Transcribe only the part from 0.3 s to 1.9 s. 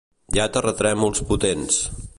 Hi ha terratrèmols potents.